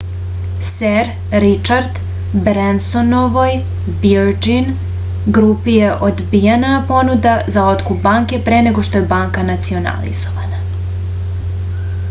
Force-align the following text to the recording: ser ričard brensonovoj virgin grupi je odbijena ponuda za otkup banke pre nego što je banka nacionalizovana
ser 0.67 1.09
ričard 1.41 1.97
brensonovoj 2.45 3.51
virgin 4.05 4.71
grupi 5.37 5.75
je 5.81 5.91
odbijena 6.07 6.71
ponuda 6.93 7.35
za 7.57 7.67
otkup 7.75 8.01
banke 8.07 8.41
pre 8.49 8.63
nego 8.69 8.87
što 8.89 8.99
je 9.03 9.09
banka 9.13 9.45
nacionalizovana 9.51 10.63